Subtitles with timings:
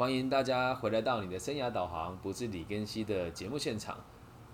[0.00, 3.98] 欢迎大家回来到你的生涯导航，不是李根熙的节目现场。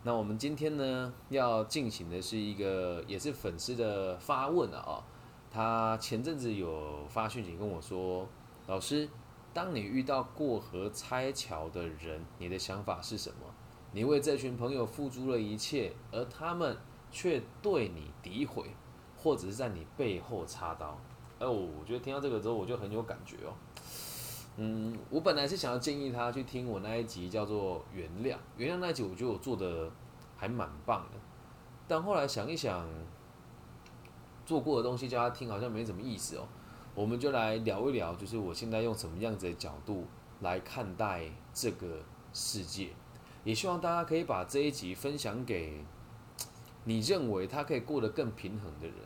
[0.03, 5.05] 那我们今天呢，要进行的是一个也是粉丝的发问啊、哦，
[5.49, 8.27] 他前阵子有发讯息跟我说，
[8.67, 9.09] 老师，
[9.55, 13.47] 当你遇到过河拆桥的人，你的想法是什么？
[13.93, 16.77] 你为这群朋友付出了一切，而他们
[17.13, 18.75] 却对你诋毁，
[19.17, 20.99] 或者是在你背后插刀。
[21.39, 23.55] 哎，我我觉得听到这个之后，我就很有感觉哦。
[24.59, 29.91] 嗯，我本来是想要建议他去听我那一集叫做《原谅》，原谅那一集我觉得我做的
[30.35, 31.19] 还蛮棒的，
[31.87, 32.89] 但后来想一想，
[34.47, 36.49] 做过的东西叫他听好像没什么意思哦。
[36.95, 40.07] 我们就来聊一聊，就是我现在用什么样子的角度
[40.41, 41.99] 来看待这个
[42.33, 42.89] 世界，
[43.45, 45.85] 也希望大家可以把这一集分享给
[46.85, 48.97] 你认为他可以过得更平衡的人。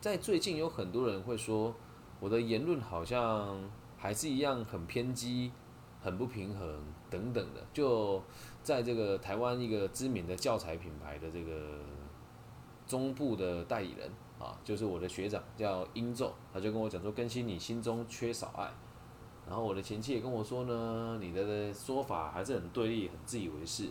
[0.00, 1.74] 在最近有很多人会说，
[2.20, 3.58] 我的言论好像。
[4.02, 5.52] 还是一样很偏激、
[6.00, 7.64] 很不平衡等等的。
[7.72, 8.20] 就
[8.60, 11.78] 在这个台湾一个知名的教材品牌的这个
[12.84, 18.72] 中部的代理人啊，就是我的学长叫英宙，他就跟我讲说：“更新你心中缺少爱。”
[19.46, 23.88] 然后我的前妻也跟我说呢：“你的说法还是很对立、很自以为是。”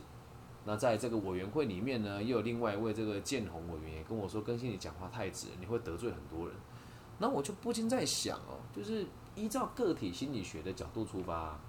[0.65, 6.55] 那在这个委员会里面呢，又有另外一位这个建宏委员也跟我说：“更新你讲话太直，你会得罪很多人。”
[7.17, 9.05] 那我就不禁在想哦，就是
[9.41, 11.59] 依照个体心理学的角度出发，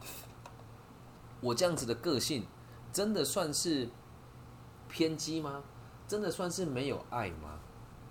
[1.41, 2.45] 我这样子的个性，
[2.93, 3.89] 真的算是
[4.91, 5.65] 偏激吗？
[6.07, 7.59] 真的算是没有爱吗？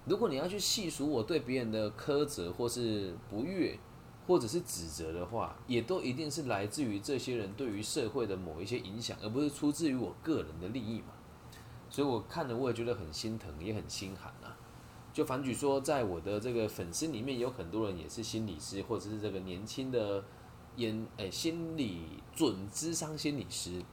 [0.06, 3.78] 如果你要去细数我对别人的苛责，或是不悦，
[4.26, 11.14] 或者是指责的话，也都一定是来自于这些人对于社会的某一些影响，而不是出自于我个人的利益嘛。
[11.88, 14.34] 所以我看了，我也觉得很心疼，也很心寒。
[15.14, 20.24] 就反举说，在我的这个粉丝里面，有很多人也是心理师，或者是这个年轻的
[20.78, 23.84] 研诶心理准智商心理师。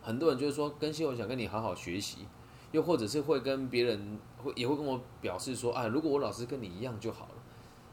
[0.00, 2.26] 很多人就是说，更新我想跟你好好学习，
[2.72, 7.34] 又或者是会跟别人会也会跟我表示说，啊，如果我老师跟你一样就好了。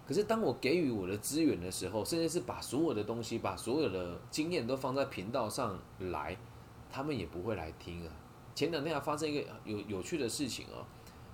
[0.07, 6.37] 可是当我给予我的资源的时候，甚至是把所有的东西、把所有的经验都放在频道上来，
[6.89, 8.13] 他们也不会来听啊。
[8.53, 10.85] 前两天还发生一个有有趣的事情哦。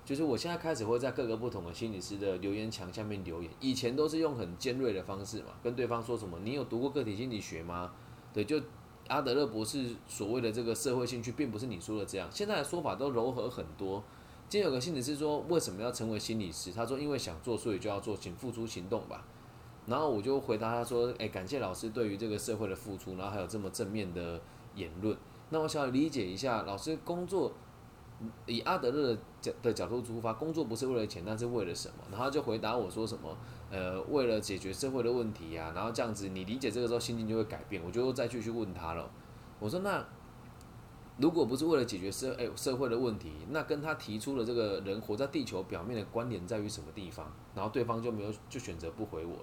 [0.04, 7.92] 就是我现在开始会在各个不同的心理师的留言墙下面留言，以前都是用很尖锐的方式嘛，跟对方说什么，你有读过个体心理学吗？
[8.32, 8.60] 对，就
[9.06, 12.28] 阿德勒博士所谓的这个社会兴趣，并不是你说的这样。
[12.32, 14.02] 现在的说法都柔和很多。
[14.48, 16.72] 今天有个心理师说，为什么要成为心理师？
[16.72, 19.24] 他说，因为想做，所以就要做，请付出行动吧。
[19.86, 24.40] 然后我就回答他说，诶，感谢老师对于这个社会的付出，然后还有这么正面的
[24.74, 25.16] 言论。
[25.50, 27.52] 那我想理解一下，老师工作。
[28.46, 31.94] 以阿德勒角的角度出发，工作不是为了钱，但是为了什么？
[32.10, 33.34] 然后就回答我说什么，
[33.70, 35.72] 呃，为了解决社会的问题呀。
[35.74, 37.82] 然后这样子，你理解这个时候心境就会改变。
[37.84, 39.10] 我就再继续问他了。
[39.58, 40.06] 我说那
[41.16, 47.32] 如果不是为了解决社哎社会的问题，那跟他提出了这个人活在地球表面的观点在于什么地方？
[47.54, 49.36] 然后对方就没有就选择不回我。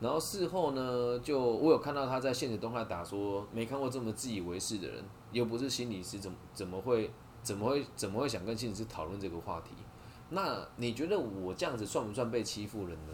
[0.00, 7.10] 然后事后呢，就我有看到他在现实动态打说，没看过这么自以为是的人，又不是心理师，怎么怎么会？
[7.42, 9.70] 怎么会怎么会想跟心理师讨论这个话题？
[10.30, 13.12] 那你觉得我这样子算不算被欺负人呢？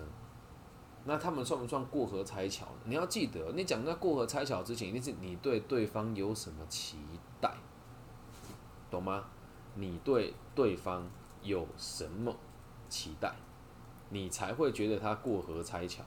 [1.05, 2.67] 那他们算不算过河拆桥？
[2.85, 6.97] 你要记得，你讲在过河拆桥之前，一定是你对对方有什么期
[7.41, 7.55] 待，
[8.91, 9.25] 懂吗？
[9.75, 11.07] 你对对方
[11.43, 12.35] 有什么
[12.89, 13.35] 期待，
[14.09, 16.03] 你才会觉得他过河拆桥，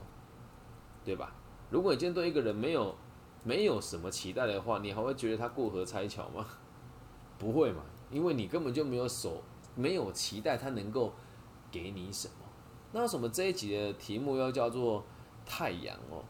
[1.06, 1.31] 对吧？
[1.69, 2.95] 如果你今天对一个人没有
[3.44, 6.45] 没有什么期待的话，你还会觉得他过河拆桥吗？
[7.38, 7.83] 不会嘛？
[8.09, 9.44] 因为你根本就没有手，
[9.75, 11.13] 没有期待他能够
[11.72, 12.34] 给你什么。
[12.91, 15.03] 那为什么这一集的题目要叫做
[15.45, 16.23] 太阳哦？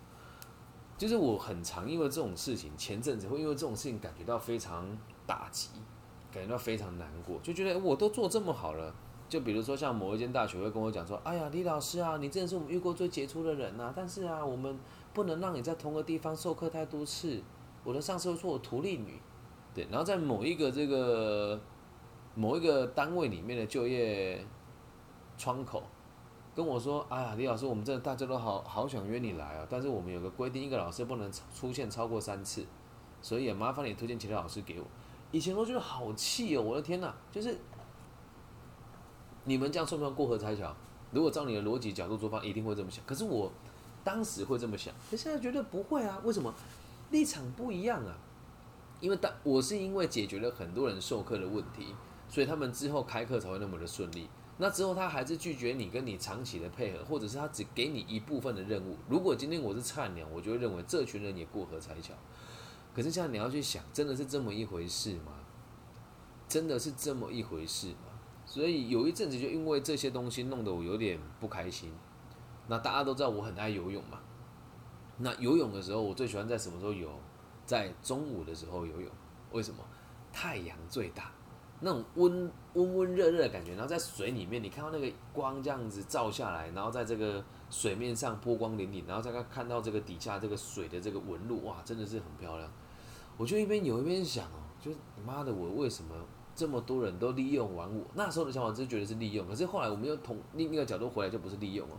[0.97, 4.85] 就是我很常因为这种事情，前阵子会因为这种事情感觉到非常
[5.27, 5.69] 打击，
[6.31, 8.93] 感觉到非常难过，就觉得我都做这么好了。
[9.29, 13.93] 就比如说像某一间大学会跟我讲说：“哎呀，李老师啊，你真的是我们遇过最杰出的人呐！
[13.95, 14.79] 但是啊，我们
[15.13, 17.43] 不能让你在同个地方授课太多次。
[17.83, 19.19] 我的上司会说我徒弟女。”
[19.89, 21.59] 然后在某一个这个
[22.35, 24.43] 某一个单位里面的就业
[25.37, 25.83] 窗口
[26.55, 32.65] 跟我说：“哎呀，李老师，我们这大家都好好想约你来啊，但是我们有个规定，一个老师不能出现超过三次，
[33.21, 34.85] 所以也麻烦你推荐其他老师给我。”
[35.31, 37.13] 以前我觉得好气哦，我的天哪！
[37.31, 37.57] 就是
[39.43, 40.73] 你们这样算不算过河拆桥？
[41.11, 43.03] 如果照你的逻辑角度出发，一定会这么想。
[43.05, 43.51] 可是我
[44.03, 46.19] 当时会这么想，可现在觉得不会啊？
[46.23, 46.53] 为什么？
[47.11, 48.17] 立场不一样啊！
[48.99, 51.95] 因为当我是因为解决了很多人授课的问题，
[52.27, 54.27] 所以他们之后开课才会那么的顺利。
[54.57, 58.97] 那之后他还是拒绝你，跟你长期的配合，或者是他只给你一部分的任务。
[59.07, 62.13] 如果今天我是菜鸟，我就会认为这群人也过河拆桥。
[62.95, 65.33] 可是现在你要去想，真的是这么一回事吗？
[66.47, 68.17] 真的是这么一回事吗？
[68.47, 71.91] 所以有一阵子就因为这些东西弄得我有点不开心。
[72.67, 74.19] 那大家都知道我很爱游泳嘛。
[75.19, 77.07] 那游泳的时候，我最喜欢在什么时候游？
[77.67, 79.11] 在中午的时候游泳。
[79.51, 79.83] 为什么？
[80.33, 81.31] 太阳最大。
[81.79, 92.67] 那种温温温热热的感觉，然后在水里面，你看到那个光这样子照下来，然后在这个水面上波光粼粼，然后再看看到这个底下这个水的这个纹路，哇，真的是很漂亮。
[93.37, 96.15] 我就一边游一边想哦，就是你妈的，我为什么
[96.55, 98.03] 这么多人都利用完我？
[98.15, 101.93] 那时候的想法就觉得是利用，可是后来我们又从另一个角度回来，就不是利用哦，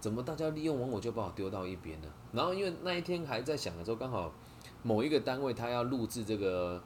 [0.00, 2.08] 怎么大家利用完我就把我丢到一边呢？
[2.32, 4.32] 然后因为那一天还在想的时候，刚好
[4.88, 6.82] 某一个单位他要录制这个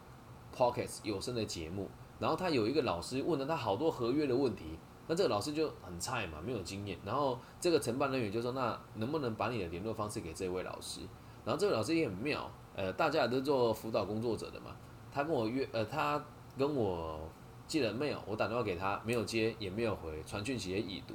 [0.52, 1.88] p o c k e t 有声的节目。
[2.18, 4.76] 然后他有一个老师问了他好多合约的问题，
[5.06, 6.98] 那这个老师就很菜嘛，没有经验。
[7.04, 11.00] 然后这个承办人员就说：“那能不能把你的联络方式给这位老师？”
[11.46, 14.74] 然后这位老师也很妙，呃，大家也都做辅导工作者的嘛。
[15.12, 16.24] 他跟我约，呃，他
[16.58, 17.20] 跟我
[17.68, 21.14] 寄了 mail，我打电话给他，没有接，也没有回，传讯息也已读。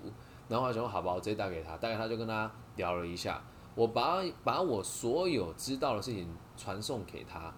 [0.49, 3.41] 然后我想说：“好吧，我直接打给他。”大概他就跟他聊了一下，
[3.77, 6.27] 我把把我所有知道的事情
[6.57, 7.53] 传送给他，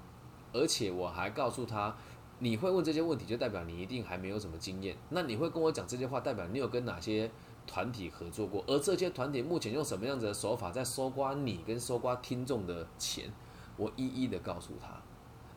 [0.52, 1.96] 而且我还告诉他。
[2.42, 4.96] 你会问这些问题，就代表你一定还没有什么经验。
[5.10, 7.30] 那你会跟我讲这些话，代表你有跟哪些
[7.68, 8.64] 团体合作过？
[8.68, 13.32] 而这些团体目前用什么样子的手法在搜刮你跟搜刮听众的钱？
[13.76, 15.02] 我一一的告诉他。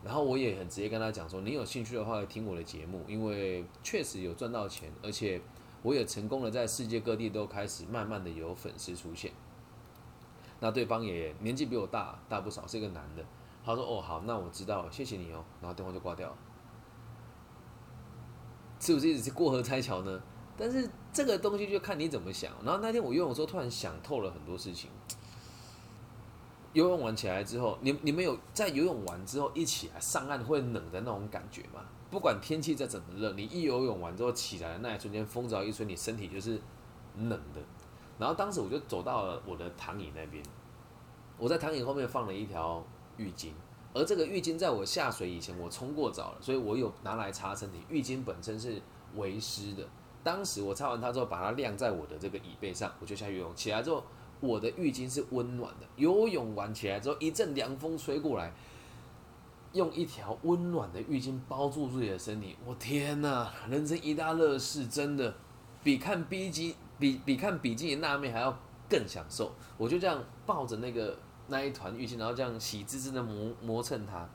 [0.03, 5.41] 然后我也很直接跟他讲说，你有兴趣的话来，听我的节目，因为确实有赚到钱，而且
[5.81, 9.31] 我也成功的在世界各地都开始慢慢的有粉丝出现。
[10.63, 13.25] 那对方也年纪比我大大不少，是一个男的。
[13.65, 16.37] 他说：“哦，好，那我知道了，谢谢你哦。”然后电话就挂掉了。
[18.79, 20.21] 是不是一直是过河拆桥呢？
[20.55, 22.53] 但是这个东西就看你怎么想。
[22.63, 24.89] 然后那天我游泳的时候，突然想透了很多事情。
[26.71, 31.81] 游泳完起来之后，你你们有在游泳完之后一起来上岸会冷的那种感觉吗？
[32.09, 36.61] 不管天气再怎么热，你一游泳完之后起来的那一瞬间，风只要一吹，你身体就是
[37.17, 37.61] 冷的。
[38.19, 40.43] 然后当时我就走到了我的躺椅那边，
[41.37, 42.83] 我在躺椅后面放了一条
[43.17, 43.51] 浴巾。
[43.95, 47.77] 而这个浴巾在我下水以前，我冲过澡了，所以我有拿来擦身体。
[47.89, 48.81] 浴巾本身是
[49.15, 49.87] 为湿的，
[50.23, 53.55] 当时我擦完它之后，把它晾在我的这个椅背上，我就下游泳。
[53.55, 54.03] 起来之后，
[54.39, 55.85] 我的浴巾是温暖的。
[55.95, 58.51] 游泳完起来之后，一阵凉风吹过来，
[59.73, 62.55] 用一条温暖的浴巾包住自己的身体。
[62.65, 65.35] 我天哪，人生一大乐事，真的
[65.83, 68.57] 比看 B 级比比看比基尼娜妹还要
[68.89, 69.51] 更享受。
[69.77, 71.17] 我就这样抱着那个。
[71.45, 74.25] 那一团浴巾，然后这样喜滋滋的磨磨蹭它，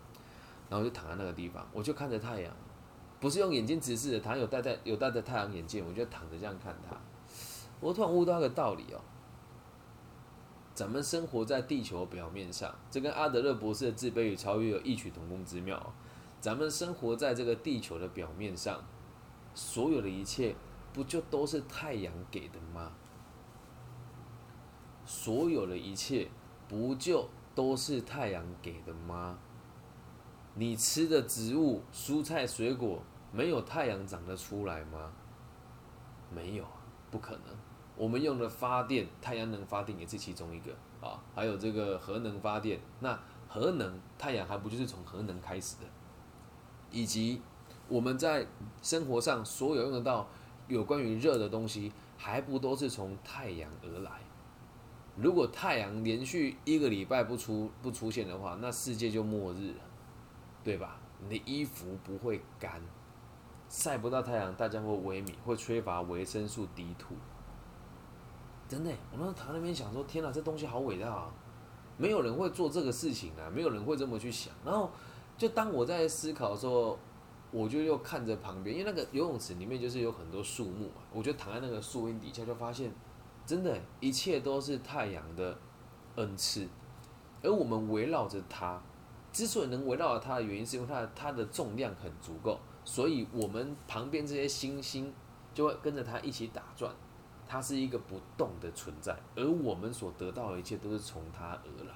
[0.69, 2.55] 然后就躺在那个地方，我就看着太阳，
[3.19, 6.95] 不是用眼睛直视的，他有戴戴有戴着太阳眼镜，我就躺着这样看它。
[7.81, 9.01] 我突然悟到一个道理哦，
[10.75, 15.95] 咱们生活在地球表面上，这跟阿德勒博士的自卑与超越有异曲同工之妙。
[16.43, 18.85] 咱们生活在这个地球的表面上，
[19.55, 20.55] 所有的一切
[20.93, 22.93] 不就都是太阳给的吗？
[25.05, 26.29] 所有的一切。
[26.71, 29.39] 不就都是太阳给的吗？
[30.53, 33.03] 你吃的植物、蔬菜、水果，
[33.33, 35.11] 没有太阳长得出来吗？
[36.31, 36.67] 没有，
[37.11, 37.57] 不可能。
[37.97, 41.25] 我们用的发电，太阳能发电也是其中一个啊。
[41.35, 43.19] 还有这个核能发电，那
[43.49, 45.87] 核能太阳还不就是从核能开始的？
[46.91, 47.41] 以及
[47.89, 48.47] 我们在
[48.83, 50.29] 生活上所有用得到
[50.69, 54.13] 有关于热的东西，还不都是从太阳而来？
[55.17, 59.81] 如果太阳连续一个礼拜不出不出现的话，那世界就末日了，
[60.63, 61.01] 对吧？
[61.21, 62.81] 你的衣服不会干，
[63.69, 66.95] 晒不到太阳，大家会萎靡，会缺乏维生素 D2。
[68.69, 71.33] 真的，我们躺在那边想说，天哪，这东西好伟大啊！
[71.97, 74.53] 没有人会做这个事情啊，没有人会这么去想。
[74.65, 74.89] 然后，
[75.37, 76.97] 就当我在思考的时候，
[77.51, 82.93] 我就又看着旁边，因为那个游泳池里面就是有很多树木嘛，我就躺在那个树荫底下，就发现。
[83.47, 85.59] 真的，一切都是太阳的
[86.17, 86.69] 恩赐，
[87.43, 88.79] 而我们围绕着它。
[89.33, 95.11] 之所以能围绕着它的原因，是因为它它的重量很足够，所以我们旁边这些星星
[95.55, 96.95] 就会跟着它一起打转。
[97.47, 101.95] 它是一个不动的存在，而我们所得到的一切都是从它而来。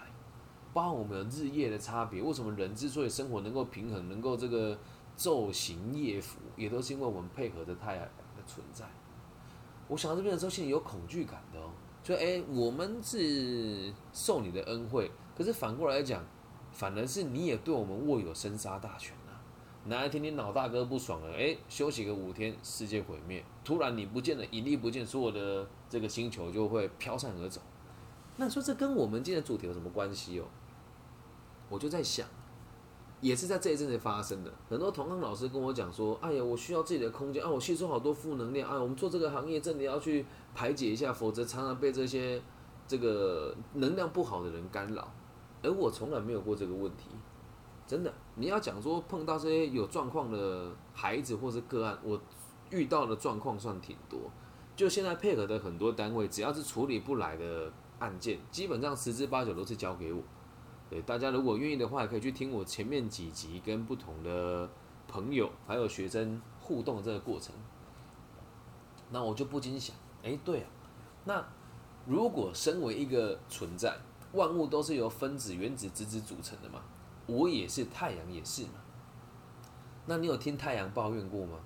[0.73, 4.79] 包括我们的日夜的差别，为什么人之所以生活能够平衡，能够这个
[5.23, 8.85] 昼行夜伏，也都是因为我们配合着太阳的存在。
[9.87, 11.71] 我想到这边的时候，心里有恐惧感的哦。
[12.03, 16.25] 就哎，我们是受你的恩惠，可是反过来讲，
[16.73, 19.39] 反而是你也对我们握有生杀大权啊。
[19.85, 27.61] 哪一天你老大哥不爽了，哎，休息个五天，世界毁灭，突然你不见了，引力不见，所有的这个星球就会飘散而走。
[28.37, 30.47] 那说这跟我们今天的主题有什么关系哦？
[31.69, 32.27] 我就在想，
[33.23, 34.53] 也是在这一阵子发生的。
[34.69, 42.43] 很多同行老师跟我讲说：“哎呀，我需要自己的空间啊，我吸收好多负能量啊，我们做这个行业真的要去排解一下，否则常常被这些
[42.87, 45.09] 这个能量不好的人干扰。”
[45.63, 47.07] 而我从来没有过这个问题。
[47.87, 52.21] 真的，你要讲说碰到这些有状况的孩子或是个案，我
[52.71, 54.19] 遇到的状况算挺多。
[54.75, 60.21] 就现在配合的很多单位，只要是处理不来的案件，基本上十之八九都是交给我。
[60.93, 64.69] 对大家如果愿意的话，可以去听我前面几集跟不同的
[65.09, 67.55] 朋友还有学生互动这个过程。
[69.11, 70.67] 那我就不禁想，哎，对啊，
[71.25, 71.49] 那
[72.05, 73.97] 如果身为一个存在，
[74.35, 76.83] 万物都是由分子、原子、质子组成的嘛？
[77.25, 78.75] 我也是，太阳也是嘛。
[80.05, 81.59] 那你有听太阳抱怨过吗？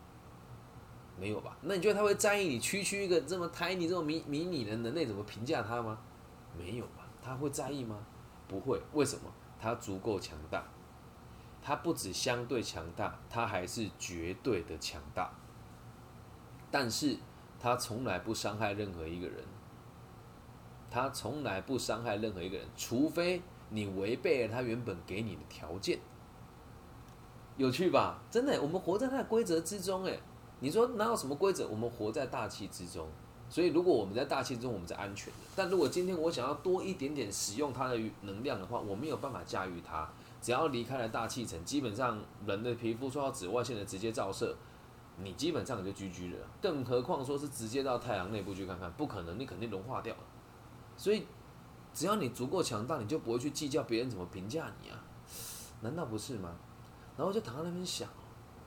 [1.19, 1.57] 没有吧？
[1.63, 5.99] 那你觉得他会在意你区区一个这么 tiny、这么迷迷你的人类怎么评价他吗？
[6.57, 7.09] 没有吧？
[7.21, 7.99] 他会在意吗？
[8.47, 8.81] 不会。
[8.93, 9.33] 为什么？
[9.61, 10.65] 他足够强大。
[11.63, 15.33] 他不止相对强大，他还是绝对的强大。
[16.71, 17.17] 但是
[17.59, 19.45] 他从来不伤害任何一个人。
[20.91, 23.43] 他从来不伤害任何一个人，除非。
[23.69, 25.99] 你违背了他原本给你的条件，
[27.57, 28.23] 有趣吧？
[28.31, 30.17] 真的，我们活在它的规则之中，哎，
[30.61, 31.67] 你说哪有什么规则？
[31.67, 33.09] 我们活在大气之中，
[33.49, 35.39] 所以如果我们在大气中，我们是安全的。
[35.55, 40.09] 但如果今天我想要多一点点使用它的能量的话，我没有办法驾驭它。
[40.41, 44.57] 只要离开了大气层，基本上人的皮肤受到紫外线的直接照射，
[45.23, 46.39] 你基本上就居居了。
[46.61, 50.21] 更何况说是直接到太阳内部去看看，不可能，你肯定融化掉了。
[50.97, 51.27] 所以。
[51.95, 55.03] 只要你足够强大，你就不会去计较别人怎么评价你啊？
[55.81, 56.55] 难道不是吗？
[57.17, 58.07] 然后就躺在那边想，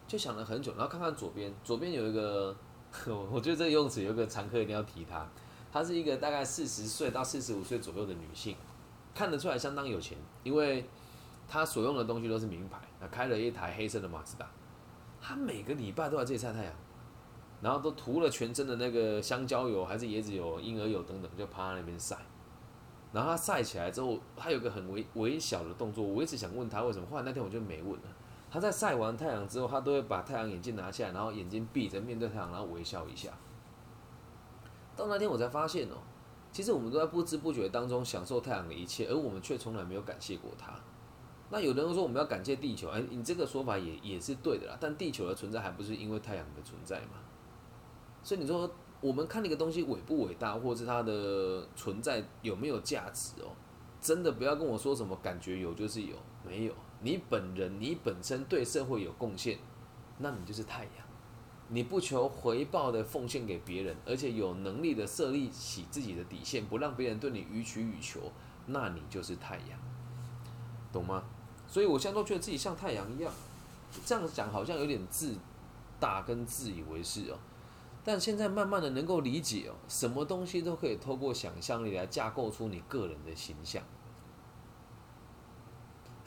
[0.07, 2.55] 就想了很久，然后看看左边，左边有一个，
[3.31, 5.27] 我觉得这个用词有个常客一定要提她，
[5.71, 8.55] 她是一个大概四十岁到四十五岁左右的女性，
[9.13, 10.83] 看得出来相当有钱，因为
[11.47, 14.49] 她所用的东西都是名牌，那开了一台黑色的马自达，
[15.21, 16.73] 她每个礼拜都在这里晒太阳，
[17.61, 22.17] 然后都涂了全身的那个香蕉油还是椰子油、婴儿油等等，就趴在那边晒。
[23.11, 27.07] 然后他晒起来之后，他有个很微微小的动作，我一直想问他为什么。
[27.09, 28.07] 后来那天我就没问了。
[28.49, 33.29] 他在晒完太阳之后，他都会把太阳眼镜拿下来，然后眼睛闭着面对太阳，然后微笑一下。
[34.95, 35.97] 到那天我才发现哦，
[36.51, 40.73] 其实我们都在不知不觉当中享受太阳的一切，而我们却从来没有感谢过它。
[41.49, 44.77] 那有的人说我们要感谢地球，哎，你这个说法也也是对的啦。
[44.79, 47.17] 但地球的存在还不是因为太阳的存在吗？
[48.23, 48.69] 所以你说。
[49.01, 53.47] 我们看那个东西伟不伟大，或是它的存在有没有价值哦？
[54.01, 56.73] 真的不要跟我说什么感觉有就是有，没有。
[57.01, 59.57] 你本人你本身对社会有贡献，
[60.17, 60.91] 那你就是太阳。
[61.71, 68.31] 你不求回报的奉献给别人，而且有能力的设立起自己的底线，不让别人对你予取予求，
[68.65, 69.79] 那你就是太阳，
[70.91, 71.23] 懂吗？
[71.67, 73.31] 所以我现在都觉得自己像太阳一样，
[74.03, 75.37] 这样讲好像有点自
[75.99, 77.37] 大跟自以为是哦。
[78.03, 83.83] 但现在慢慢的能够理解哦，什么东西都可以透过想象力来架构出你个人的形象。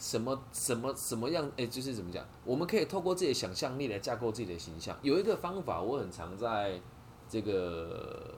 [0.02, 1.48] 什么什么什么样？
[1.56, 2.26] 哎，就是怎么讲？
[2.44, 4.98] 我们可以透过自己的想象力来架构自己的形象。
[5.02, 6.80] 有一个方法，我很常在
[7.28, 8.34] 这个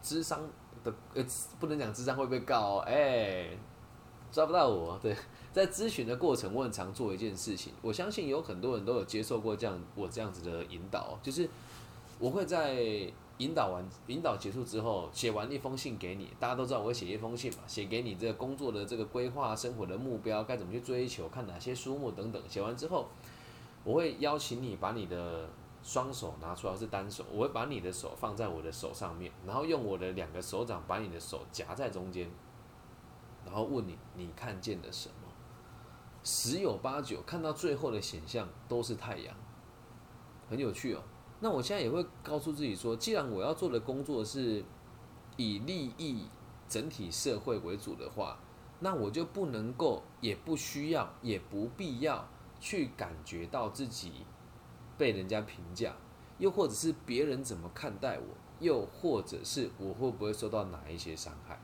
[0.00, 0.40] 智商
[0.84, 1.26] 的呃，
[1.58, 3.48] 不能讲智商会被告，哎，
[4.30, 4.96] 抓不到我。
[5.02, 5.16] 对，
[5.52, 7.72] 在咨询的过程，我很常做一件事情。
[7.82, 11.48] 我相信有很多人都有接受过这样我这样子的引导，就是。
[12.18, 13.10] 我会在
[13.40, 16.30] 引导完、引导结束之后，写完一封信给你。
[16.38, 22.42] 大家都知道我会写一封信嘛，写给你这个工作的这个规划、生活的目标，该怎么去追求，看哪些书目等等。
[22.46, 23.08] 写完之后，
[23.82, 25.48] 我会邀请你把你的
[25.82, 32.30] 双手拿出来，是单手，我会把你的手放在我的手上面，然后用我的两个手掌把你的手夹在中间，
[33.46, 35.14] 然后问你你看见了什么？
[36.22, 39.34] 十有八九看到最后的显象都是太阳，
[40.50, 41.02] 很有趣哦。
[41.40, 44.62] 那我现在也会告诉自己说，既然我要做的工作是
[45.36, 46.26] 以利益
[46.68, 48.38] 整体社会为主的话，
[48.78, 52.28] 那我就不能够，也不需要，也不必要
[52.60, 54.12] 去感觉到自己
[54.98, 55.96] 被人家评价，
[56.38, 58.26] 又或者是别人怎么看待我，
[58.58, 61.58] 又或者是我会不会受到哪一些伤害。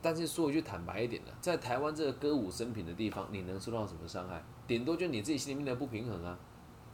[0.00, 4.42] 但是说一句坦白一点的，在台湾这个歌舞升平的地方，你能受到什么伤害？
[4.66, 6.38] 顶多就你自己心里面的不平衡啊。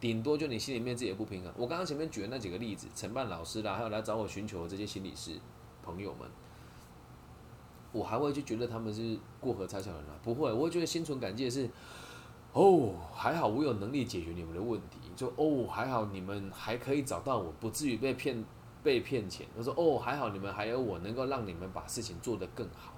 [0.00, 1.52] 顶多就你心里面自己的不平衡。
[1.56, 5.38] 我刚刚前面举的那几个例子，承办老师啦，还有来找我寻求这些心理师
[5.82, 6.26] 朋友们，
[7.92, 10.14] 我还会去觉得他们是过河拆桥人吗？
[10.22, 11.68] 不会，我会觉得心存感激的是，
[12.52, 18.42] 哦，还好我有能力解决你们的问题，就哦，还好你们还可以找到我，不至于被骗
[18.82, 19.46] 被骗钱。
[19.54, 22.94] 他说哦，还好你们还有我，能够让你们把事情做得更好。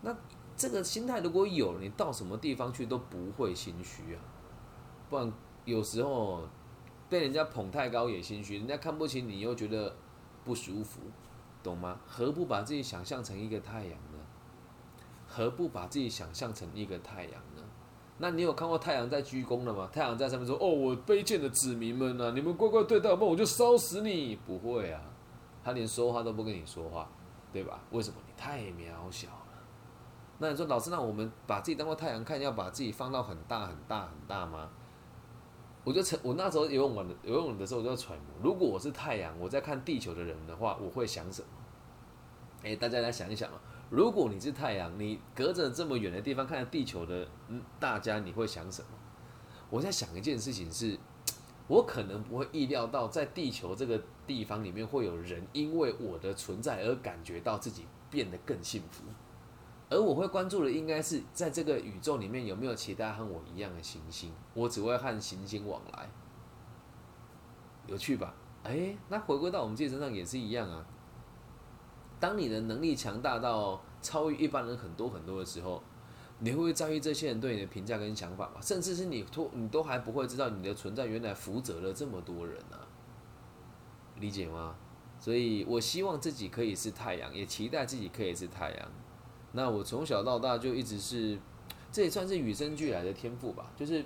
[0.00, 0.12] 那
[0.56, 4.20] 这个心态如果有，你到什么地方去都不会心虚啊。
[5.08, 5.32] 不然
[5.64, 6.42] 有时候
[7.08, 9.94] 被人家捧太高也心虚，人家看不起你又觉得
[10.44, 11.00] 不舒服，
[11.62, 12.00] 懂吗？
[12.06, 14.18] 何不把自己想象成一个太阳呢？
[15.26, 17.62] 何不把自己想象成一个太阳呢？
[18.18, 19.88] 那你有看过太阳在鞠躬了吗？
[19.92, 25.00] 太阳在上面说：“哦，我卑贱的子民们啊，你们乖乖对待我，我就烧死你！”不会啊，
[25.64, 27.08] 他连说话都不跟你说话，
[27.52, 27.80] 对吧？
[27.90, 28.16] 为什么？
[28.26, 29.62] 你太渺小了。
[30.38, 34.68] 那你说，老师，那我们把自己当做太阳看，要把自己放到很大很大很大吗？
[35.84, 41.48] 我就成，我那时候游泳玩的游泳的时候，我就揣摩，如果我是太阳，我在看地球的人的话，我会想什么？
[42.62, 43.60] 哎，大家来想一想啊。
[43.90, 48.88] 如果你是太阳，你隔着这么远的地方看着地球的，嗯，大家你会想什么？
[49.68, 50.96] 我在想一件事情是，
[51.66, 59.02] 我可能不会意料到，在地球这个地方里面会有人因为我的存在而感觉到自己变得更幸福，
[59.92, 66.10] 而我会关注的应该是在这个宇宙里面有没有其他和我一样的行星，我只会和行星往来，
[67.86, 68.34] 有趣吧？
[68.64, 70.86] 哎，那回归到我们自己身上也是一样啊。
[72.18, 75.82] 当你的能力强大到超越一般人很多很多的时候，
[76.38, 78.60] 你会不会在意这些人对你的评价跟想法吗？
[78.62, 82.86] 甚至是你都你都还不会知道你的存在原来负责了这么多人啊？
[84.16, 84.74] 理解吗？
[85.18, 88.88] 所以我希望自己可以是太阳，也期待自己可以是太阳。
[89.52, 91.38] 那我从小到大就一直是，
[91.90, 93.70] 这也算是与生俱来的天赋吧。
[93.76, 94.04] 就是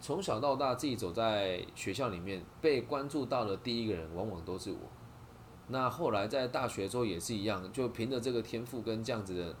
[0.00, 4.78] 从小到大自己走在学校里面，被关注到的第一个人往往都是我。
[5.68, 9.56] 那后来在大学之后也是一样，就凭着这个天赋跟这样子的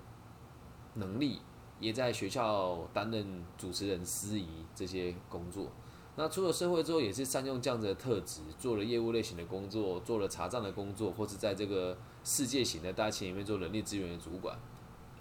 [0.94, 1.40] 能力，
[1.80, 5.68] 也在学校担任主持人、司仪这些工作。
[6.16, 14.56] 那出了社会之后，也是善用这样子的特质，做了业务类型的工作，做了查账的工作，或是在这个世界型的大企业里面做人力资源的主管，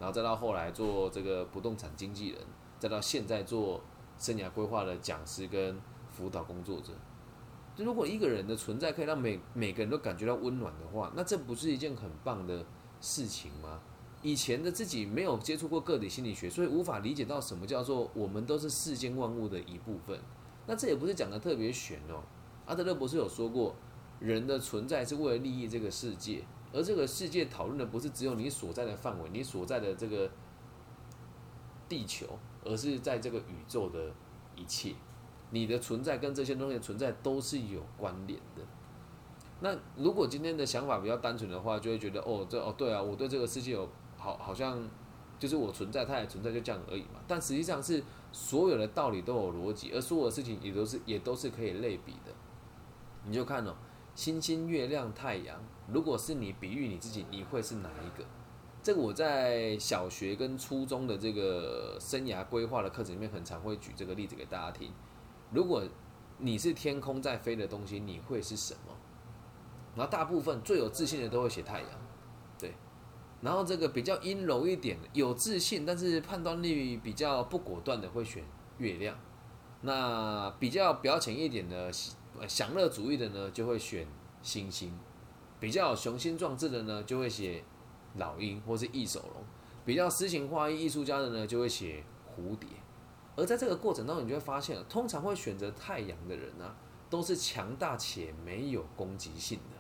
[0.04, 2.42] 然后再到后来做这个不动产经纪人，
[2.78, 3.80] 再到现在做
[4.20, 5.80] 生涯规划的讲师跟
[6.12, 6.92] 辅导工作者。
[7.78, 12.66] 如果一个人的存在可以让每每个人都感觉到温暖的话，那这不是一件很棒的
[13.00, 13.80] 事情吗？
[14.22, 20.20] 以前的自己没有接触过个体心理学，所以无法理解到什么叫做我们都是世间万物的一部分。
[20.68, 22.22] 那这也不是讲的特别玄哦。
[22.66, 23.74] 阿德勒博士有说过，
[24.20, 30.30] 人的存在是为了利益这个世界，而这个世界讨论的不是只有你所在的范围，你所在的这个
[31.88, 32.28] 地球，
[32.66, 34.12] 而是在这个宇宙的
[34.56, 34.96] 一切。
[35.52, 38.64] 你的存在跟这些东西存在都是有关联的。
[39.60, 44.90] 那如果今天的想法比较单纯的话，就会觉得哦，这哦对啊，我对这个世界有好好像
[45.38, 47.22] 就是我存在，它也存在，就这样而已嘛。
[47.28, 52.34] 但实际上是所有的道理都有逻辑，而所有的事情也都是也都是可以类比的。
[53.26, 53.76] 你就看哦，
[54.16, 58.26] 星星、月亮、太阳，如果是你比喻你自己，你会是哪一个？
[58.82, 64.92] 这个我在小学跟初中的这个生涯规划的课程里面，很常会举这个例子给大家听。
[65.52, 65.84] 如果
[66.40, 68.94] 你是天空在飞的东西，你会是什么？
[69.96, 71.90] 然后大部分最有自信的都会写太阳，
[72.60, 72.74] 对。
[73.42, 78.44] 然后这个比较阴柔一点的，有自信但是判断力比较不果断的会选
[78.80, 79.16] 月亮。
[79.82, 81.92] 那比较表浅一点的
[82.48, 84.08] 享乐主义的呢，就会选
[84.42, 84.98] 星星。
[85.64, 87.64] 比较雄心壮志的呢，就会写
[88.18, 89.42] 老鹰或是翼手龙。
[89.86, 92.68] 比较诗情画意艺术家的呢，就会写蝴蝶。
[93.38, 96.76] 而在这个过程当中，你就会发现，通常会选择太阳的人呢，
[97.10, 99.78] 都是强大且没有攻击性的，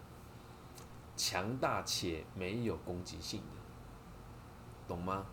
[1.17, 3.57] 强大且没有攻击性的，
[4.87, 5.25] 懂吗？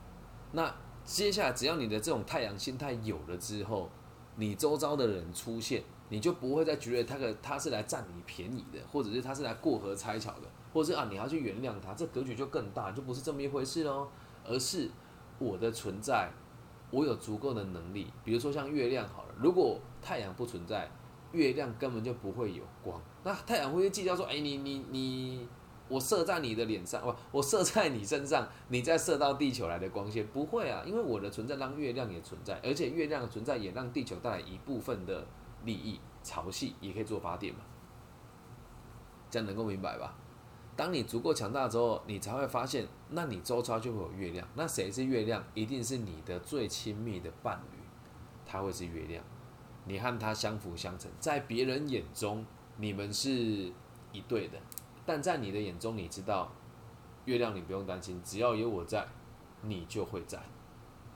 [0.50, 3.88] 那接下来，只要你的这种太阳心态有了之后，
[4.34, 10.42] 你周遭的人出现，你就不会再觉得他个他是来占你便宜的，或者是他是来过河拆桥的，
[10.74, 14.06] 或者是啊你要去原谅他，这格局就更大，就不是这么一回事喽，
[14.44, 14.90] 而是
[15.38, 16.30] 我的存在。
[16.92, 20.90] 我有足够的能力，比如说像月亮好了，如果太阳不存在，
[21.30, 23.00] 月亮根本就不会有光。
[23.22, 25.48] 那太阳会计较说，哎，你你你，
[25.86, 35.24] 我射在你的脸上，不，我射在你身上，你再射到地球来的光线，不会啊，因为我的存在让月亮也存在，而且月亮的存在也让地球带来一部分的
[35.64, 37.60] 利益，潮汐也可以做发电嘛，
[39.30, 40.14] 这样能够明白吧？
[40.76, 44.46] 当你足够强大之后，你才会发现，那你周遭就会有月亮。
[44.54, 45.44] 那谁是月亮？
[45.52, 47.78] 一定是你的最亲密的伴侣，
[48.46, 49.22] 他会是月亮。
[49.84, 52.46] 你和他相辅相成，在别人眼中
[52.76, 53.30] 你们是
[54.12, 54.58] 一对的，
[55.04, 56.50] 但在你的眼中，你知道，
[57.26, 59.06] 月亮你不用担心，只要有我在，
[59.62, 60.38] 你就会在，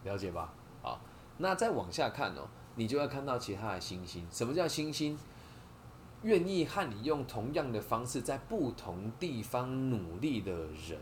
[0.03, 0.53] 了解吧？
[0.83, 1.01] 好，
[1.39, 2.47] 那再往下看哦，
[2.77, 4.27] 你就会看到其他的星星。
[4.31, 5.19] 什么叫星星？
[6.23, 10.99] 愿意和你用同样的方式在不同地方努力的人，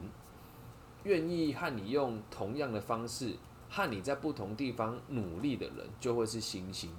[1.04, 3.36] 愿意和你用同样的方式
[3.70, 6.90] 和你在不同地方努力的人，就会是星星。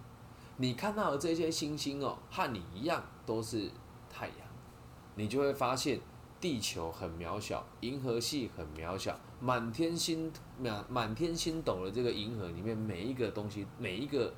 [0.55, 3.69] 你看到的这些星星哦，和你一样都是
[4.09, 4.37] 太阳，
[5.15, 5.99] 你就会发现
[6.39, 14.33] 地球很渺小，银河系很渺小，满天星满满天星斗的这个银河里面，每一个东西，每一个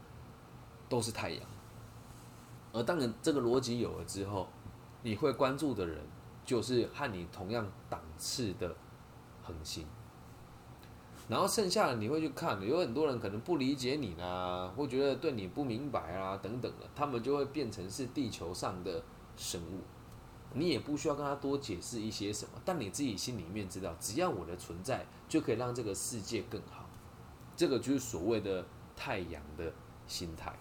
[0.90, 1.42] 都是太阳。
[2.74, 4.48] 而当然，这个逻辑有了之后，
[5.02, 5.98] 你会关注的人
[6.44, 8.76] 就是和你同样档次的
[9.44, 9.86] 恒星。
[11.28, 19.02] 然后剩下的你会去看，有很多人可能不理解你啦，会觉得对你不明白啊等等的，他们就会变成是地球上的
[19.36, 19.80] 生物。
[20.54, 26.88] 你也不需要跟他多解释一些什么，但你自己心里面知道，只要我的存在，就可以让这个世界更好。
[27.56, 28.64] 这个就是所谓的
[28.96, 29.74] 太阳的
[30.06, 30.54] 心态。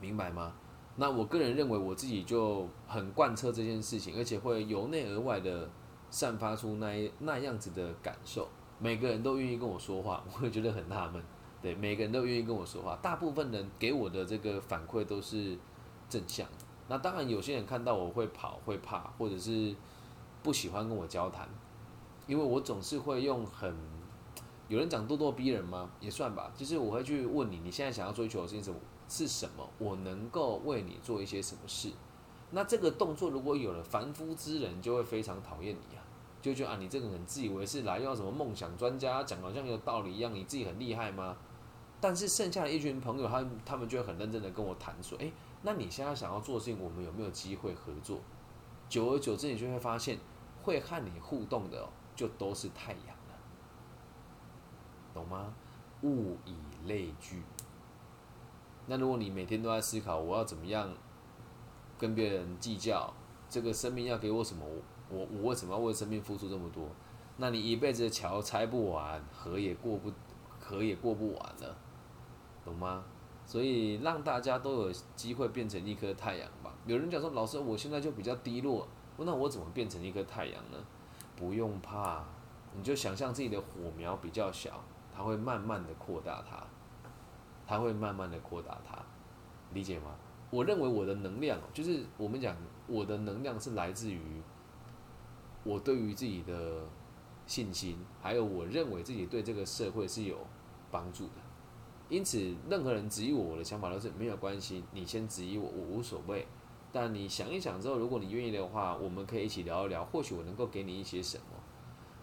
[0.00, 0.52] 明白吗？
[0.96, 5.68] 那我个人认为我自己就很贯彻这件事情，而且会由内而外的
[6.10, 8.48] 散发出那那样子的感受。
[8.78, 11.22] 每个人都愿意跟我说话， 我会觉得很纳闷。
[11.60, 15.58] 对，每个人都愿意跟我说话，大部分人给我的这个反馈都是
[16.08, 16.46] 正向。
[16.88, 19.74] 那当然，有些人看到我会跑、会怕，或者是
[20.42, 21.48] 不喜欢跟我交谈，
[22.26, 23.74] 因为我总是会用很
[24.68, 25.90] 有人讲咄咄逼人吗？
[26.00, 26.52] 也算吧。
[26.56, 28.78] 就是我会去问你，你现在想要追求的是什么？
[29.08, 29.68] 是什么？
[29.78, 31.92] 我能够为你做一些什么事？
[32.50, 36.02] 那这个动作如果有了凡夫之人，就会非常讨厌你啊，
[36.40, 41.36] 就觉得啊，你这个人自以为是来要什么梦想专家，讲好像有道理一样，你自己很厉害吗？
[42.00, 48.20] 但是剩下的一群朋友，他他们就会很认真的跟我谈说，诶，那你现在想要做的事情，我们有没有机会合作？
[48.88, 50.18] 久而久之，你就会发现，
[50.62, 53.34] 会和你互动的，就都是太阳了，
[55.14, 55.52] 懂吗？
[56.02, 56.54] 物以
[56.86, 57.42] 类聚。
[58.86, 60.88] 那如果你每天都在思考我要怎么样
[61.98, 63.12] 跟别人计较，
[63.48, 64.64] 这个生命要给我什么？
[65.08, 66.88] 我我为什么要为生命付出这么多？
[67.36, 70.10] 那你一辈子的桥拆不完，河也过不
[70.58, 71.76] 河也过不完了，
[72.64, 73.04] 懂吗？
[73.44, 76.74] 所以让大家都有机会变成一颗太阳吧。
[76.86, 80.78] 有人讲说，老师，我现在就比较低落，那我怎么变成一颗太阳呢？
[81.36, 82.24] 不用怕，
[82.74, 84.82] 你就想象自己的火苗比较小，
[85.14, 86.56] 它会慢慢的扩大它。
[87.66, 89.04] 它会慢慢的扩大它，
[89.72, 90.14] 理解吗？
[90.50, 94.20] 我认为我的能量，就是我们讲我的能量是来自于
[95.64, 96.84] 我对于自己的
[97.46, 100.38] 信心，还有我认为自己对这个社会是有
[100.90, 101.32] 帮助的。
[102.08, 106.46] 因此，任何人质疑我，我的想法都是没有关系，你先质疑我，我无所谓。
[106.92, 111.55] 但你想一想之后，如果你愿意的话，我们可以一起聊一聊，或许我能够给你一些什么。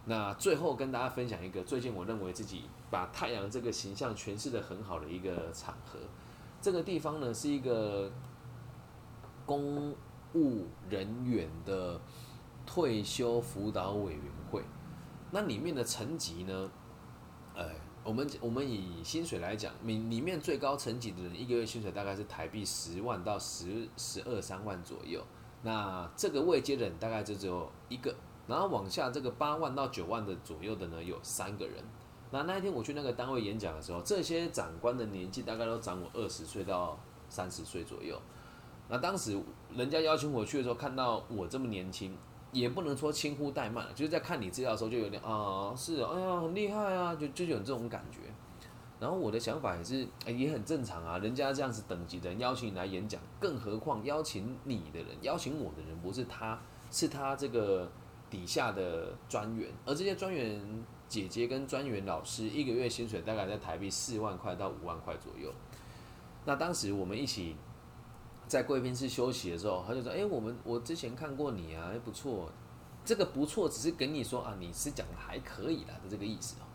[0.06, 5.98] 那最后跟大家分享一个最近我认为自己把太阳这个形象诠释的很好的一个场合，
[6.62, 8.12] 这个地方呢是一个
[9.46, 9.96] 公
[10.36, 12.02] 务人员的
[12.66, 14.62] 退休辅导委员会，
[15.32, 16.70] 那里面的层级呢，
[17.56, 17.70] 呃，
[18.04, 25.24] 我们我们以薪水来讲，里里面最高层级的人一个月薪水大概是台币十万到十十二三万左右，
[25.62, 28.14] 那这个位阶的人大概就只有一个。
[28.46, 31.76] 然后往下这个八万到九万的左右的呢，有三个人。
[32.32, 38.20] 那那一天我去那个单位演讲的时候，这些长官的年纪大概都长我二十岁到三十岁左右。
[38.90, 39.40] 那当时
[39.74, 42.18] 人家邀请我去的时候，看到我这么年轻，
[42.52, 48.20] 也不能说轻忽怠慢，就是在看你资料的时候就有点啊，是，哎呀，很厉害啊，就就有这种感觉。
[49.00, 57.90] 然后我的想法也是，也很正常啊，人家这样子等级的人邀请你来演讲，更何况邀请你的人，邀请我的人不是他，是他这个。
[58.34, 65.54] 底下的专员，而这些专员姐姐跟专员老师一个月薪水大概在台币四万块到五万块左右。
[66.46, 67.56] 那当时我们一起
[68.48, 72.50] 在贵宾室休息的时候，他就说：“哎，我们我之前看过你啊，哎不错，
[73.06, 76.66] 这个不错，只是跟你说啊，你是讲的还可以啦的这个意思哦。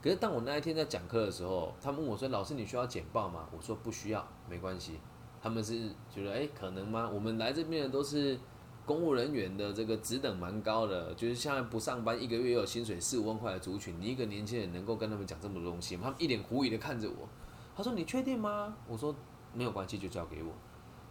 [0.00, 3.48] 可是当我那一天在讲课的时候，他们问我说：老师你需要简报吗？
[3.50, 5.00] 我说不需要，没关系。
[5.42, 7.10] 他们是觉得哎可能吗？
[7.12, 8.38] 我们来这边的都是。
[8.86, 16.02] 公务人员的这个职等蛮高的，就是现在不上班，一个月有薪水四五万块的族群，你一个年轻人能够跟他们讲这么多东西吗？
[16.04, 17.28] 他们一脸狐疑的看着我，
[17.76, 19.14] 他说：“你确定吗？”我说
[19.54, 20.52] ：“没有关系，就交给我。”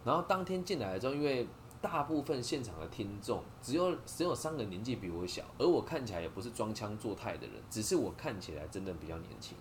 [0.04, 1.46] 然后当天进来的之后，因为
[1.80, 9.56] 大部分现场的听众只有只有三个年纪比我小，而我看起来也不是装腔作态的人，只是我看起来真的比较年轻。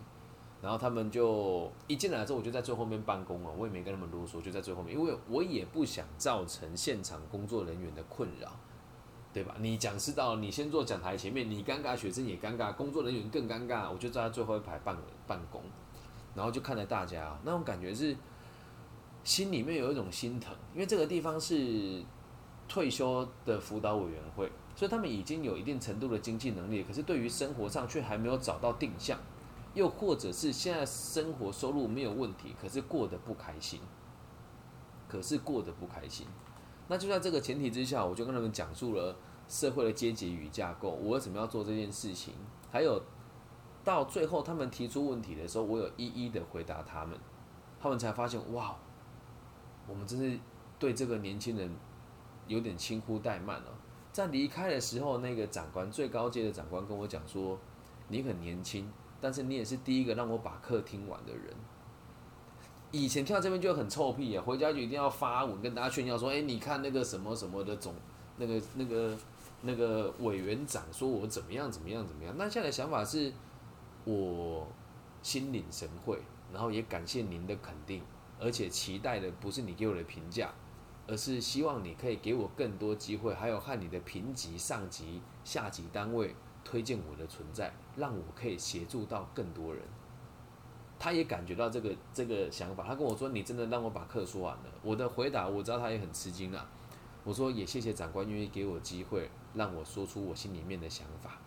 [0.61, 8.51] 然后他们就一进来之后，我就在最后面办公了，我也没跟他们啰嗦，就在最后面，因为我也不想造成现场工作人员的困扰，
[9.31, 9.55] 对吧？
[9.59, 15.61] 你讲师到，你先坐讲台前面，你尴尬，学生也尴尬，工作人员更尴尬，我就在最后一排办办公。
[16.35, 18.15] 然后就看着大家，那种感觉是
[19.23, 22.03] 心里面有一种心疼，因为这个地方是
[22.67, 29.19] 退休的辅导委员会，所以他们已经有一定程度的经济能力，可是对于生活上却还没有找到定向，
[29.79, 33.79] 又或者是现在生活收入没有问题，可是过得不开心，
[35.07, 36.27] 可是过得不开心。
[36.89, 39.15] 那就在这个前提之下，我就跟他们讲述了
[39.47, 42.33] 社会的阶级与架构，我为什么要做这件事情，
[42.69, 43.01] 还有
[43.81, 47.17] 到最后他们提出问题的时候，我有一一的回答他们，
[47.79, 48.75] 他们才发现哇，
[49.87, 50.37] 我们真是
[50.77, 51.73] 对这个年轻人
[52.47, 53.71] 有点轻忽怠慢了。
[54.11, 57.57] 在离开的时候，那个长官最高阶的长官跟我讲说
[58.09, 61.53] ：“你很年轻，但是你也是第一个让我把课听完的人。”
[62.91, 67.93] 以前听到这边就很臭屁啊，回家就一定要发文跟大家炫耀说：“哎，你看那个什么什么的总
[68.37, 69.15] 那个那个
[69.61, 73.31] 那个委员长说我怎么样怎么样怎么样。”那现在的想法是，
[74.05, 74.67] 我
[75.21, 76.19] 心领神会，
[76.51, 78.01] 然后也感谢您的肯定，
[78.39, 80.51] 而且期待的不是你给我的评价，
[81.07, 89.83] 而是希望你可以给我更多机会，还有和你的评级上级、下级单位推荐我的存在，让我可以协助到更多人。
[90.97, 96.67] 他也感觉到这个这个想法，他跟我说：“你真的让我把课说完了。”我的回答我知道他也很吃惊啊。
[97.23, 101.37] 我说：“也谢谢长官愿意给我机会，让我说出我心里面的想法。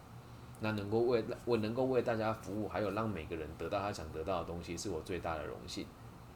[0.60, 5.86] 那能够为我能够为大家服务，还有让每个人得到他想得到的东西，是我最大的荣幸。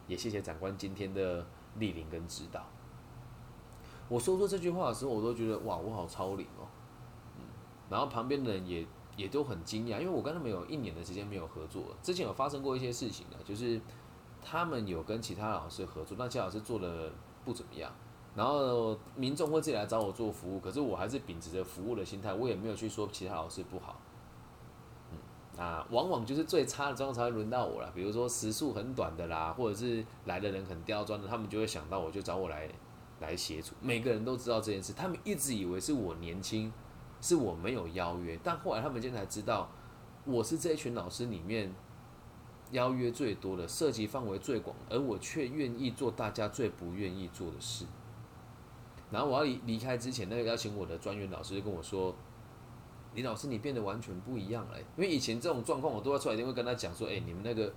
[0.05, 1.41] 也谢谢长官今天的
[1.79, 2.63] 莅临跟指导。”
[4.09, 6.67] 我说出这句话的时候，我都觉得哇，我好超龄哦。
[7.37, 7.41] 嗯，
[7.89, 8.85] 然后旁边的人也。
[9.17, 11.83] 也都很惊讶，因为我跟他们有一年的时间没有合作。
[12.03, 13.81] 之前有发生过一些事情的，就是
[14.41, 17.11] 他们有跟其他老师合作，那其他老师做的
[17.43, 17.91] 不怎么样，
[18.35, 23.99] 然后民众会自己来找我做服务，可是我还是秉持着服务的心态，我也没有去说其他老师不好。
[25.11, 25.17] 嗯，
[25.57, 32.69] 那往往就是最差的状况才会轮到我了，比如说时速很短的啦，或者是来的人很刁钻的，他们就会想到我就找我来
[33.19, 33.73] 来协助。
[33.81, 36.71] 每个人都知道这件事，他们一直以为是我年轻。
[37.19, 39.69] 是我没有邀约，但后来他们今天才知道，
[40.25, 41.73] 我是这一群老师里面
[42.71, 47.85] 邀约最多的，涉及范围最广，而我却愿意做大家最不愿意做的事。
[49.09, 52.13] 然后我要离离开之前，那个邀请我的专员老师就跟我说
[53.15, 57.73] ：“李老师，你变得完全不一样了。”因为以前这种状况，我都要出来一定会跟他讲说：“哎，你们那个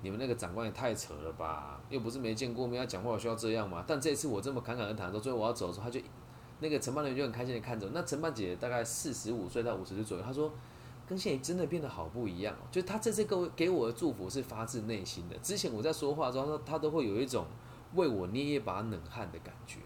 [0.00, 1.78] 你们那个长官也太扯了吧？
[1.90, 6.00] 又不是没见过面，要讲话需要这样吗？”但这次我这么侃侃而谈的时候，最后我要走的时候，他就。
[6.62, 7.92] 那个承办人就很开心的看着我。
[7.92, 10.50] 那承办姐大概四十五岁到五十岁左右，她说
[11.06, 15.36] ：“跟现在真的变得好不一样哦。”就她这次给我给我的祝福是发自内心的。
[15.38, 17.44] 之前我在说话的时候，她都会有一种
[17.94, 19.80] 为我捏一把冷汗的感觉。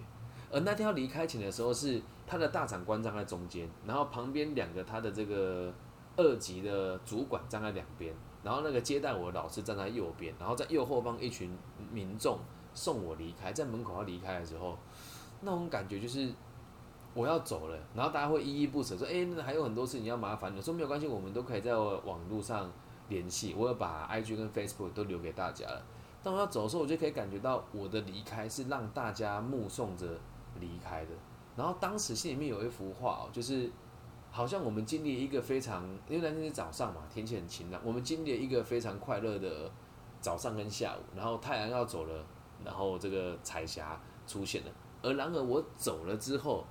[0.52, 5.72] 而那天要离开前的时候，是她的大长官站在中间，然后旁边两个她的这个
[6.16, 11.56] 二级的主管站在两边，然后那个接待我的老师站在右边，然后在右后方一群
[11.90, 12.38] 民众
[12.74, 14.78] 送我离开，在门口要离开的时候，
[15.40, 16.30] 那种感觉就是。
[17.16, 22.70] 我要走了，然后大家会依依不舍，说：“哎，那还有很多事情要麻烦你。”说没有关系，我们都可以在网络上
[23.08, 23.54] 联系。
[23.56, 25.82] 我有把 IG 跟 Facebook 都留给大家了。
[26.22, 30.06] 当我要走的时候，我就可以感觉到我的离开是让大家目送着
[30.60, 31.12] 离开的。
[31.56, 33.72] 然后当时心里面有一幅画哦，就是
[34.30, 39.72] 好像我们经历一个非常，因为那天是早上嘛，天气很晴朗，我们经历一个非常快乐的
[40.20, 41.16] 早上跟下午。
[41.16, 42.22] 然后太阳要走了，
[42.62, 44.70] 然后这个彩霞出现了。
[45.00, 46.62] 而然而我走了之后。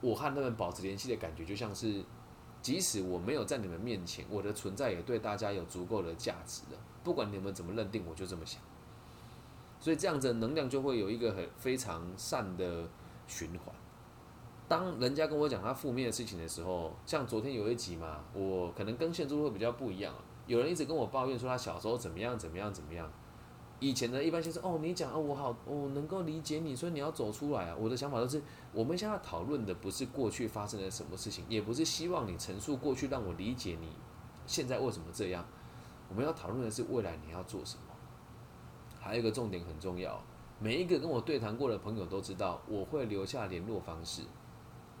[0.00, 2.02] 我和他们保持联系的感觉，就像是，
[2.62, 6.76] 即使我没有在你们面前，我的存在也对大家有足够的价值的。
[7.02, 8.60] 不管你们怎么认定，我就这么想。
[9.78, 12.88] 所以这样子能量就会有一个很非常善的
[13.26, 13.74] 循环。
[14.68, 20.14] 当人家跟我讲他负面的事情的时候，像昨天有一集嘛，我可能跟现度会比较不一样。
[20.46, 23.10] 有人一直跟我抱怨说他小时候怎么样怎么样怎么样。
[23.80, 27.76] 以前呢，一般就是哦，你讲哦，我好，我能够理解你，所以你要走出来啊。
[27.80, 33.88] 我的想法都是，我们现在讨论的不是过去发生了什么事情，也不是希望你陈述过去让我理解你
[34.46, 35.44] 现在为什么这样。
[36.08, 37.82] 我们要讨论的是未来你要做什么。
[39.00, 40.22] 还有一个重点很重要，
[40.58, 44.22] 每一个跟我对谈过的朋友都知道，我会留下联络方式，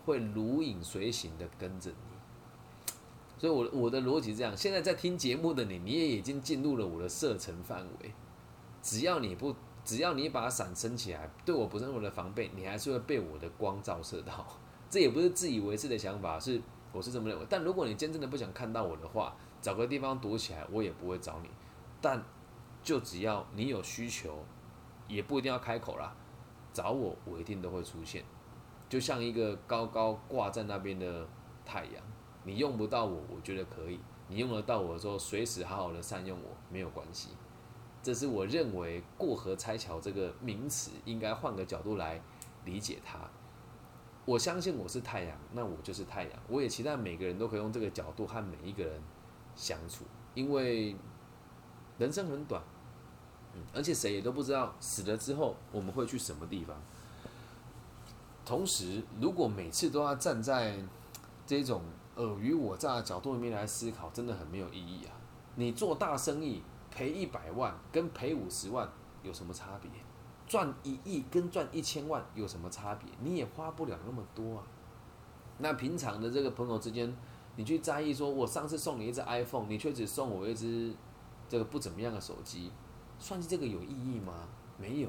[0.06, 2.94] 会如影随形的跟着你。
[3.38, 4.56] 所以，我我的逻辑这样。
[4.56, 8.12] 现在在听节目的你，你也已经进入了我的射程范围。
[8.82, 14.46] 只要你不，只要你把伞撑起来，对我不是那么的防备，你还是会被我的光照射到。
[14.88, 16.60] 这也不是自以为是的想法，是
[16.92, 17.46] 我是这么认为。
[17.48, 21.48] 但如果你真正的不想看到我的话，找个地方躲起来，我也不会找你。
[22.00, 22.24] 但
[22.82, 24.44] 就只要你有需求，
[25.06, 26.12] 也不一定要开口啦，
[26.72, 28.24] 找我，我一定都会出现。
[28.88, 31.28] 就像一个高高挂在那边的
[31.64, 32.02] 太阳，
[32.42, 37.28] 你用不到我，我觉得可以；你用得到我的时候，随时好好的善用我，没有关系。
[38.02, 42.20] 这是我认为“过河拆桥”这个名词应该换个角度来
[42.64, 43.18] 理解它。
[44.24, 46.32] 我相信我是太阳，那我就是太阳。
[46.48, 49.02] 我也期待每个人都可以用这个角度和每一个人
[49.54, 50.96] 相处，因为
[51.98, 52.62] 人生很短，
[53.54, 56.76] 嗯，而且谁也都不知道死了之后我们会去什么地方。
[58.44, 60.78] 同时，如果每次都要站在
[61.46, 61.82] 这种
[62.16, 65.12] 尔虞我诈的角度里面来思考，真的很没有意义啊！
[65.56, 68.88] 你做大生意赔一百万跟赔五十万
[69.22, 69.90] 有什么差别？
[70.46, 73.08] 赚一亿跟赚一千万有什么差别？
[73.22, 74.64] 你也花不了那么多啊。
[75.58, 77.16] 那平常的这个朋友之间，
[77.56, 80.94] 你去在意说，我上次送你一只 iPhone，你却只送我一只
[81.48, 82.72] 这个不怎么样的手机，
[83.18, 84.48] 算计这个有意义吗？
[84.76, 85.08] 没有。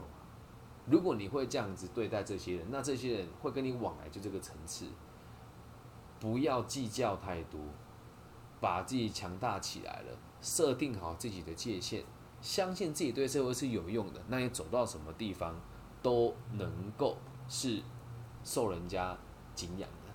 [0.86, 4.86] 如果你会这样子对待这些人，那这些人会跟你往来就这个层次。
[6.20, 7.60] 不要计较太多，
[8.60, 12.04] 把自己强大起来了，设定好自己的界限，
[12.42, 15.56] 相信自己对社会是有用的，那你走到什么地方
[16.02, 17.82] 都能够是
[18.44, 19.18] 受人家
[19.54, 20.12] 敬仰的。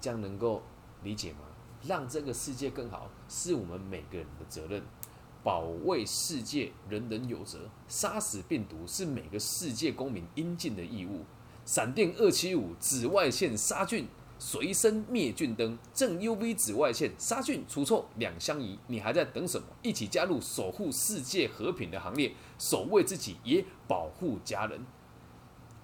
[0.00, 0.62] 这样能够
[1.02, 1.40] 理解吗？
[1.84, 4.82] 让这个世界更好，是我们每个人的责任。
[5.44, 11.24] 保卫世界，人人有责；杀死病毒是每个世界公民应尽的义务。
[11.64, 14.06] 闪电二七五紫外线杀菌，
[14.44, 18.76] 随身灭菌灯，正 UV 紫外线杀菌除臭两相宜。
[18.88, 19.68] 你还在等什么？
[19.82, 24.84] 一起加入守护世界和平的行列，守卫自己也保护家人。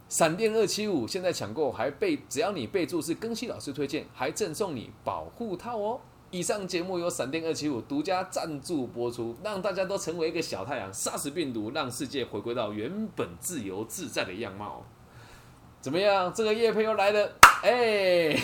[0.09, 6.01] 闪电二七五现在抢购还备，只要你备注是更新老师推荐，还赠送你保护套哦。
[6.33, 14.85] 以上节目由闪电二七五独家赞助播出，让大家都成为一个小太阳，杀死病毒，让世界回归到原本自由自在的样貌。
[15.81, 16.35] 怎么样？
[16.35, 18.37] 这个叶配又来了，哎，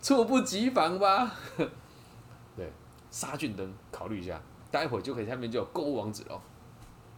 [0.00, 1.32] 猝不及防吧？
[2.54, 2.70] 对，
[3.10, 6.40] 杀菌灯，考虑一下，待会就可以下面就有购物网址哦。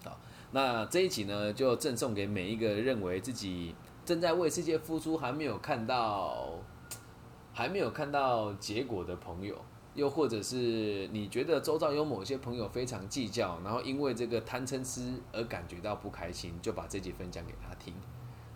[0.05, 0.19] 好，
[0.53, 6.49] 那这一集呢，就赠送给每一个认为自己正在为世界付出，还没有看到，
[7.53, 9.57] 还没有看到结果的朋友。
[9.95, 17.95] 又或者是你觉得周遭有某些朋友非常计较，然后因为这个贪嗔痴而感觉到不开心，就把这集分享给他听，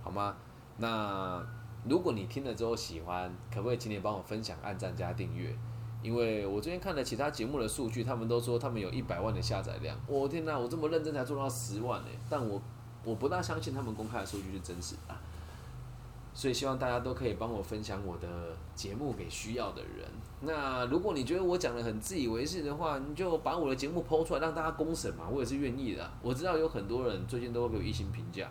[0.02, 0.36] 好吗？
[0.76, 1.42] 那
[1.88, 5.54] 如果你听了之后喜欢，可不可以请你帮我分享、按赞加订阅？
[6.02, 9.96] 因为我最近看了其他节目的数据，他们都说他们有一百万的下载量。
[10.06, 12.08] 我天哪，我这么认真才做到十万呢！
[12.28, 12.60] 但我
[13.04, 15.14] 我不大相信他们公开的数据是真实的。
[16.32, 18.28] 所以希望大家都可以帮我分享我的
[18.74, 20.06] 节目给需要的人。
[20.40, 26.10] 那如果你觉得我讲的很自以为是的话，你就把我的节目抛出来让大家公审嘛，我也是愿意的。
[26.22, 28.48] 我知道有很多人最近都会给我一星评价，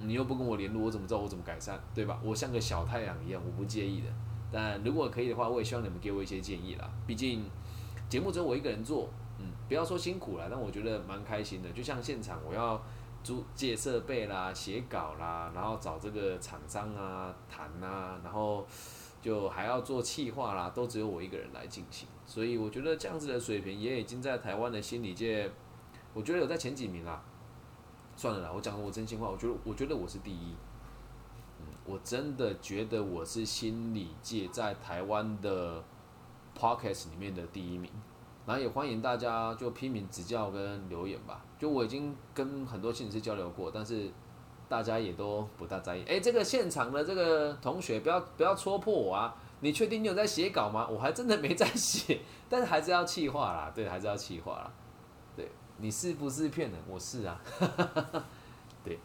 [0.00, 2.20] 你又不跟我联络，我怎么知道我怎么改善，对吧？
[2.22, 4.06] 我像个小太阳一样，我不介意的。
[4.52, 6.90] 但如果可以的话，我也希望你们给我一些建议啦。
[7.06, 7.44] 毕竟
[8.08, 11.70] 节目只有我一个人做，嗯，不要说辛苦了，但我觉得蛮开心的。
[11.70, 12.82] 就像现场我要。
[13.24, 18.64] 租借设备啦，写稿啦，然后找这个厂商啊谈啊，然后
[19.20, 25.50] 就还要做企划啦，都只有我一个人来进行，所以我觉得这样子的水平也已经在台湾的心理界，
[26.14, 27.20] 我觉得有在前几名啦。
[28.16, 30.54] 算了啦，我讲我真心话，我觉得我觉得我是第一，
[31.60, 35.84] 嗯，我真的觉得我是心理界在台湾的
[36.58, 37.90] podcast 里面的第一名。
[38.46, 41.44] 然后也欢迎大家就批评指教跟留言吧。
[41.58, 44.08] 就我已经跟很多心理师交流过，但是
[44.68, 46.04] 大家也都不大在意。
[46.04, 49.34] 哎，这个现场的这个同学不要不要戳破我啊！
[49.60, 50.86] 你确定你有在写稿吗？
[50.88, 53.72] 我还真的没在写，但是还是要气话啦。
[53.74, 54.72] 对，还是要气话啦。
[55.78, 56.80] 你是不是骗人？
[56.88, 57.40] 我是啊。
[58.84, 58.98] 对，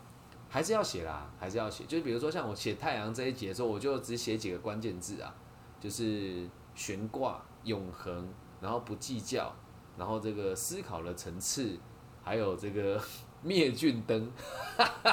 [0.49, 1.85] 还是要写啦，还是要写。
[1.85, 5.33] 就比如说像我写太阳这一节的时候，我就只写几个关键字啊，
[5.79, 8.27] 就是悬挂、永恒。
[8.61, 9.51] 然后不计较，
[9.97, 11.79] 然后这个思考的层次，
[12.23, 13.01] 还有这个
[13.41, 14.31] 灭菌灯，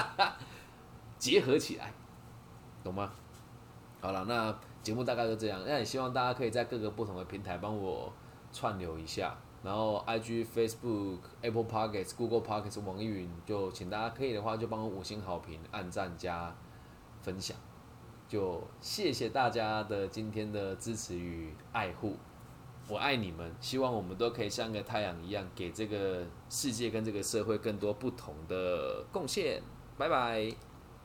[1.18, 1.90] 结合起来，
[2.84, 3.10] 懂吗？
[4.02, 5.62] 好了，那节目大概就这样。
[5.66, 8.12] 那也希望大家可以在各个不同的平台帮我
[8.52, 16.54] 串流一下，然后 I G、Facebook、Apple Podcasts、Google Pockets、网易云，就请大家可以的话就帮我五星好评、按赞加
[17.22, 17.56] 分享，
[18.28, 22.16] 就谢谢大家的今天的支持与爱护。
[22.88, 29.62] 我爱你们，希望我们都可以像个太阳一样，给这个世界跟这个社会更多不同的贡献。
[29.98, 30.67] 拜拜。